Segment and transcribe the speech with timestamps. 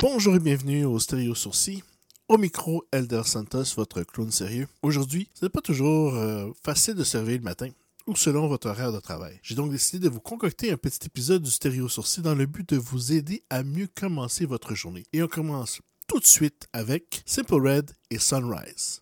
[0.00, 1.82] Bonjour et bienvenue au Stéréo Sourcil.
[2.28, 4.66] Au micro, Elder Santos, votre clown sérieux.
[4.82, 7.68] Aujourd'hui, ce n'est pas toujours euh, facile de se réveiller le matin
[8.06, 9.38] ou selon votre horaire de travail.
[9.42, 12.68] J'ai donc décidé de vous concocter un petit épisode du Stéréo Sourcil dans le but
[12.70, 15.04] de vous aider à mieux commencer votre journée.
[15.12, 19.01] Et on commence tout de suite avec Simple Red et Sunrise.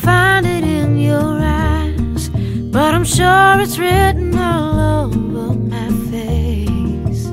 [0.00, 2.30] find it in your eyes,
[2.74, 7.24] but I'm sure it's written all over my face.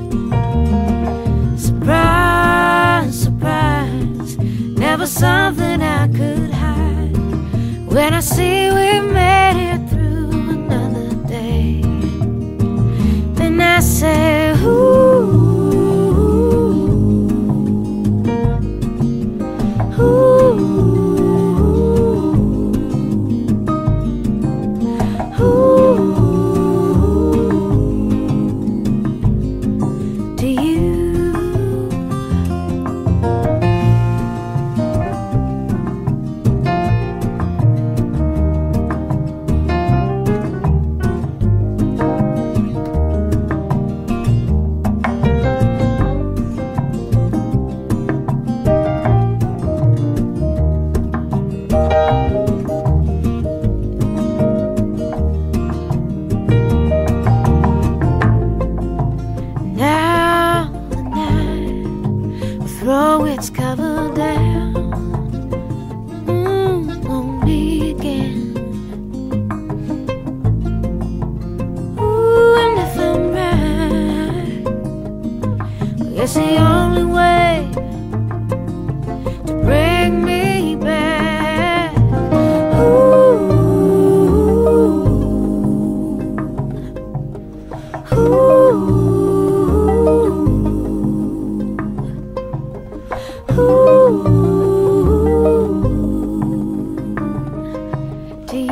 [1.66, 4.36] Surprise, surprise,
[4.84, 7.14] never something I could hide
[7.94, 8.57] when I see.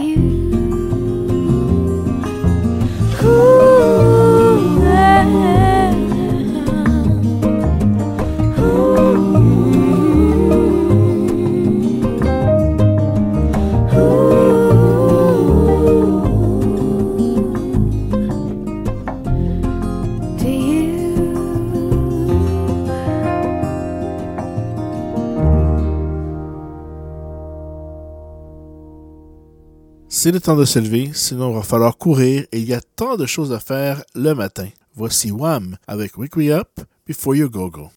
[0.02, 0.35] you
[30.26, 32.80] C'est le temps de se lever, sinon il va falloir courir et il y a
[32.80, 34.66] tant de choses à faire le matin.
[34.96, 37.90] Voici Wham avec Wake Me Up Before You Go Go.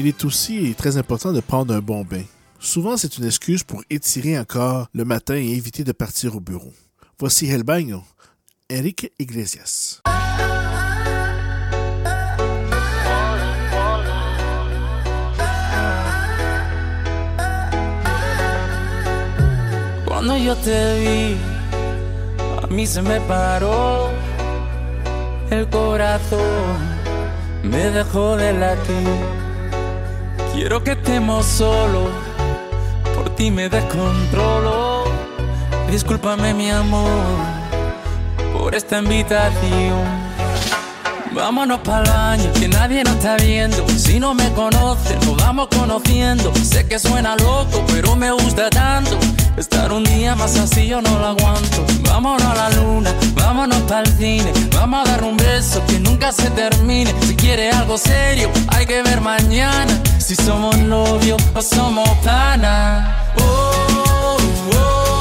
[0.00, 2.22] il est aussi très important de prendre un bon bain.
[2.58, 6.72] Souvent, c'est une excuse pour étirer encore le matin et éviter de partir au bureau.
[7.18, 8.02] Voici El Baño,
[8.70, 10.00] Eric Iglesias.
[20.06, 21.36] Cuando yo te vi,
[22.62, 24.08] a se me paró
[25.50, 25.66] el
[27.64, 28.52] me dejó de
[30.54, 32.08] Quiero que estemos solo,
[33.16, 35.04] por ti me descontrolo.
[35.90, 37.08] Discúlpame mi amor
[38.52, 40.04] por esta invitación.
[41.32, 43.88] Vámonos para el que nadie nos está viendo.
[43.90, 46.52] Si no me conocen, nos vamos conociendo.
[46.62, 49.16] Sé que suena loco, pero me gusta tanto.
[49.56, 51.84] Estar un día más así yo no lo aguanto.
[52.08, 54.50] Vámonos a la luna, vámonos para el cine.
[54.74, 57.12] Vamos a dar un beso que nunca se termine.
[57.26, 59.92] Si quiere algo serio, hay que ver mañana.
[60.18, 63.14] Si somos novios o somos pana.
[63.38, 64.36] oh,
[64.76, 65.18] oh,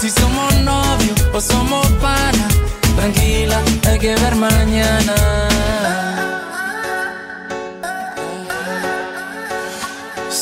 [0.00, 2.48] Si somos novios o somos pana.
[2.96, 5.14] Tranquila, hay que ver mañana.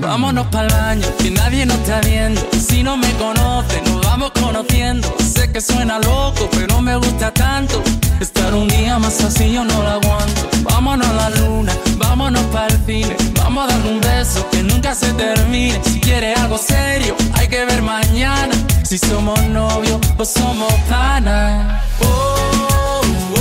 [0.00, 2.40] Vámonos el baño, que nadie nos está viendo.
[2.52, 5.14] Si no me conocen nos vamos conociendo.
[5.18, 7.80] Sé que suena loco, pero me gusta tanto.
[8.20, 10.48] Estar un día más así yo no lo aguanto.
[10.70, 13.16] Vámonos a la luna, vámonos el cine.
[13.36, 15.80] Vamos a darle un beso que nunca se termine.
[15.84, 18.54] Si quiere algo serio, hay que ver mañana.
[18.82, 21.82] Si somos novios o somos panas.
[22.00, 22.04] Oh,
[23.36, 23.40] oh,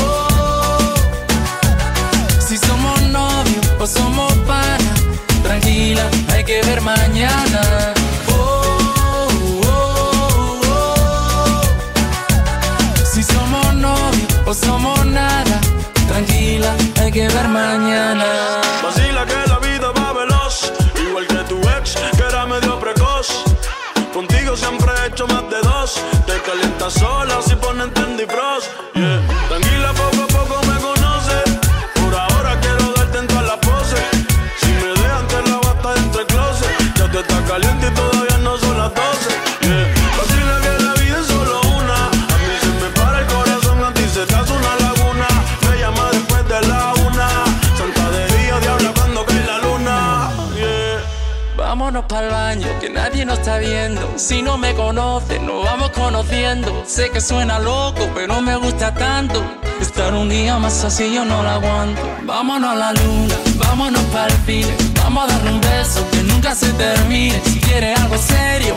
[0.00, 0.94] oh,
[2.46, 4.83] si somos novios o somos panas
[6.32, 7.92] hay que ver mañana.
[8.28, 9.28] Oh,
[9.64, 10.94] oh, oh.
[13.04, 13.94] si somos no
[14.46, 15.60] o somos nada,
[16.08, 18.24] tranquila, hay que ver mañana.
[18.82, 20.72] Vacila que la vida va veloz,
[21.08, 23.44] igual que tu ex, que era medio precoz.
[24.12, 27.40] Contigo siempre he hecho más de dos, te calientas sola
[52.14, 54.00] al baño, que nadie nos está viendo.
[54.16, 56.82] Si no me conoce, no vamos conociendo.
[56.86, 59.42] Sé que suena loco, pero me gusta tanto.
[59.80, 62.00] Estar un día más así yo no lo aguanto.
[62.22, 64.74] Vámonos a la luna, vámonos para el cine.
[64.96, 67.40] Vamos a dar un beso que nunca se termine.
[67.44, 68.73] Si quieres algo serio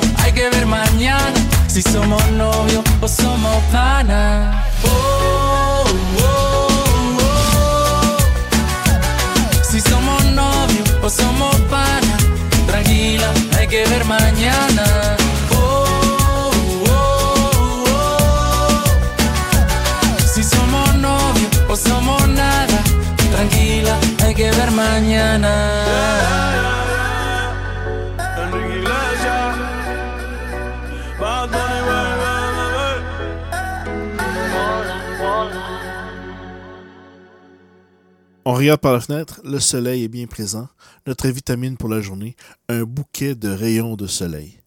[38.50, 40.67] On regarde par la fenêtre, le soleil est bien présent,
[41.06, 42.36] notre vitamine pour la journée,
[42.69, 44.60] un bouquet de rayons de soleil.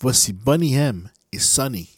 [0.00, 1.93] Voici Bonnie M et Sonny.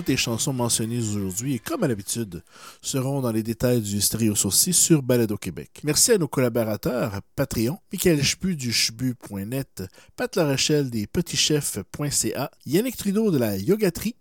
[0.00, 2.42] Toutes les chansons mentionnées aujourd'hui comme à l'habitude
[2.80, 5.82] seront dans les détails du Stéréo Sourcil sur Balado Québec.
[5.84, 9.84] Merci à nos collaborateurs Patreon, Michael Chbu du chbu.net,
[10.16, 14.16] Pat Rochelle des Chefs.ca, Yannick Trudeau de la Yogatrie,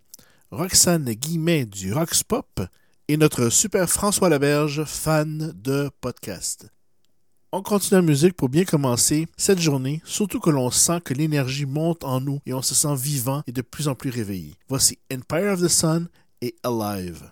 [0.51, 2.59] Roxane Guimet du Roxpop
[3.07, 6.69] et notre super François Laberge, fan de podcast.
[7.51, 11.65] On continue la musique pour bien commencer cette journée, surtout que l'on sent que l'énergie
[11.65, 14.53] monte en nous et on se sent vivant et de plus en plus réveillé.
[14.67, 16.07] Voici Empire of the Sun
[16.41, 17.31] et Alive.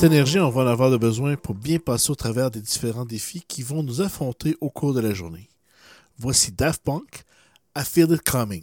[0.00, 3.42] cette énergie, on va en avoir besoin pour bien passer au travers des différents défis
[3.48, 5.48] qui vont nous affronter au cours de la journée.
[6.18, 7.24] Voici Daft Punk,
[7.74, 8.62] à Feel Coming.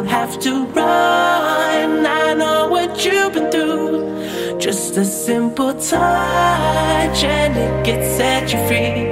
[0.00, 1.92] don't have to run.
[2.22, 4.58] I know what you've been through.
[4.58, 9.04] Just a simple touch and it gets set you free.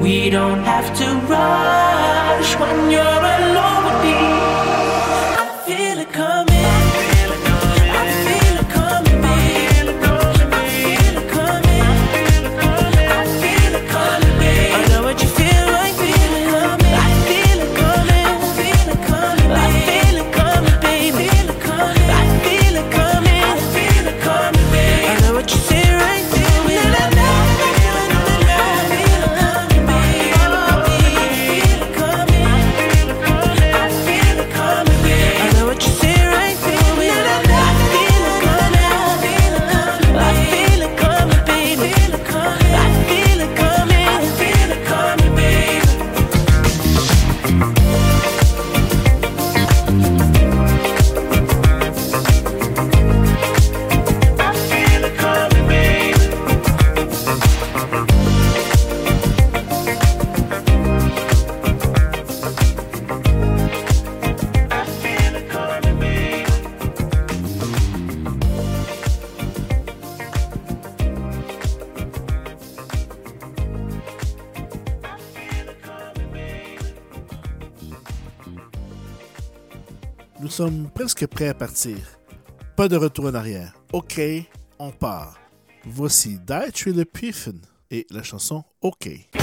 [0.00, 3.61] We don't have to rush when you're alone.
[81.26, 81.98] prêt à partir.
[82.76, 83.72] Pas de retour en arrière.
[83.92, 84.20] OK,
[84.78, 85.36] on part.
[85.84, 87.52] Voici Dietrich Le Piffin
[87.90, 89.08] et la chanson OK.
[89.34, 89.38] OK.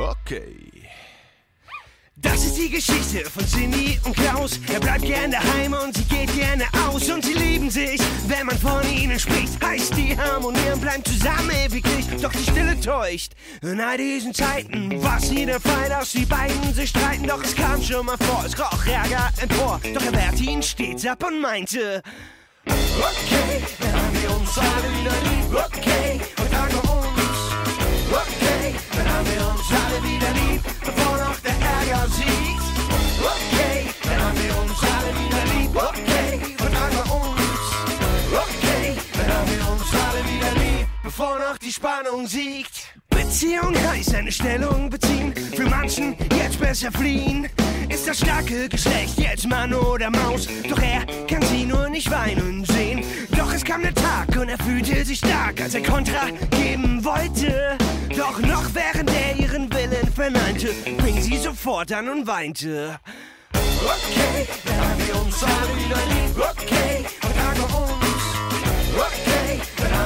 [0.00, 0.67] OK
[2.30, 4.60] Das ist die Geschichte von Cindy und Klaus.
[4.72, 7.08] Er bleibt gerne daheim und sie geht gerne aus.
[7.08, 9.62] Und sie lieben sich, wenn man von ihnen spricht.
[9.64, 12.06] Heißt, die harmonieren, bleiben zusammen ewiglich.
[12.20, 13.32] Doch die Stille täuscht.
[13.62, 17.26] In all diesen Zeiten war es der Fall, dass die beiden sich streiten.
[17.26, 19.80] Doch es kam schon mal vor, es roch Ärger empor.
[19.94, 22.02] Doch er wehrte ihn stets ab und meinte:
[22.66, 25.17] Okay, dann haben wir uns alle wieder
[42.22, 42.94] Beziehung siegt.
[43.10, 45.32] Beziehung heißt eine Stellung beziehen.
[45.54, 47.46] Für manchen jetzt besser fliehen.
[47.88, 50.48] Ist das starke Geschlecht jetzt Mann oder Maus?
[50.68, 53.04] Doch er kann sie nur nicht weinen sehen.
[53.36, 57.78] Doch es kam der Tag und er fühlte sich stark, als er Kontra geben wollte.
[58.16, 60.68] Doch noch während er ihren Willen verneinte,
[61.04, 62.98] fing sie sofort an und weinte.
[63.54, 66.44] Okay, da haben wir uns alle wieder lieb.
[66.52, 68.94] Okay, und uns.
[68.96, 69.27] Okay.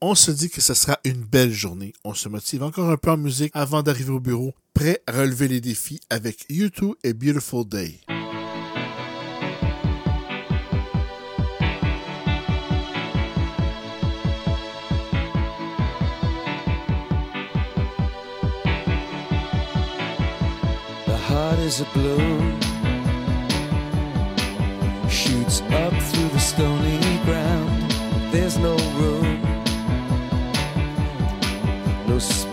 [0.00, 1.92] On se dit que ce sera une belle journée.
[2.04, 5.48] On se motive encore un peu en musique avant d'arriver au bureau, prêt à relever
[5.48, 6.68] les défis avec u
[7.04, 8.00] et Beautiful Day.
[21.66, 21.84] is a
[25.08, 27.90] shoots up through the stony ground
[28.32, 28.76] there's no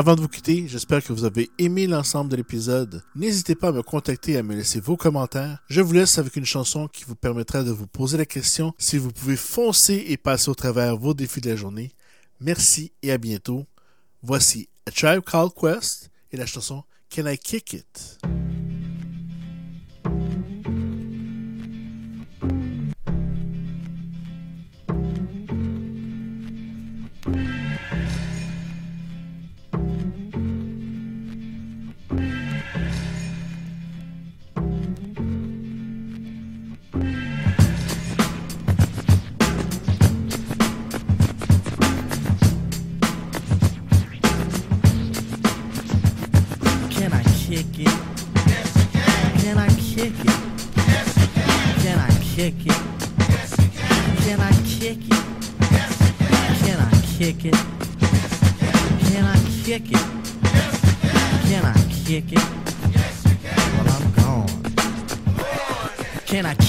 [0.00, 3.02] Avant de vous quitter, j'espère que vous avez aimé l'ensemble de l'épisode.
[3.16, 5.58] N'hésitez pas à me contacter et à me laisser vos commentaires.
[5.68, 8.96] Je vous laisse avec une chanson qui vous permettra de vous poser la question si
[8.96, 11.90] vous pouvez foncer et passer au travers vos défis de la journée.
[12.40, 13.66] Merci et à bientôt.
[14.22, 18.20] Voici A Tribe Called Quest et la chanson Can I Kick It?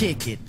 [0.10, 0.49] naked.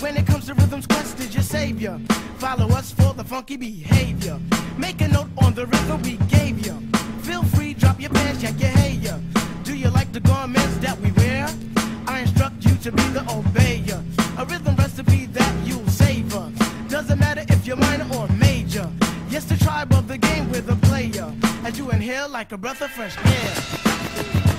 [0.00, 1.98] When it comes to rhythms, Quest is your savior.
[2.38, 4.38] Follow us for the funky behavior.
[4.78, 6.74] Make a note on the rhythm we gave you.
[7.22, 9.20] Feel free, drop your pants, check your hair.
[9.64, 11.48] Do you like the garments that we wear?
[12.06, 13.98] I instruct you to be the obeyer.
[14.38, 16.52] A rhythm recipe that you'll savor.
[16.88, 18.88] Doesn't matter if you're minor or major.
[19.28, 21.34] Yes, the tribe of the game with a player.
[21.66, 23.16] As you inhale like a breath of fresh
[24.46, 24.51] air.